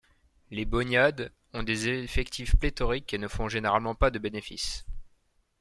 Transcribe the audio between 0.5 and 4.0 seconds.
Bonyads ont des effectifs pléthoriques et ne font généralement